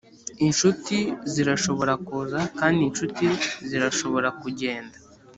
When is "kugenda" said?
4.41-4.95